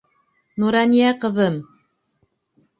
[0.63, 1.61] Нурания ҡыҙым!